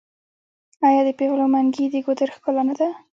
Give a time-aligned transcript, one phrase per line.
[0.87, 2.87] آیا د پیغلو منګي د ګودر ښکلا نه ده؟